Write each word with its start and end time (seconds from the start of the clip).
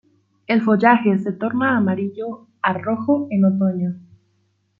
El 0.47 0.63
follaje 0.63 1.19
se 1.19 1.31
torna 1.31 1.77
amarillo 1.77 2.47
a 2.63 2.73
rojo 2.73 3.27
en 3.29 3.45
otoño. 3.45 3.99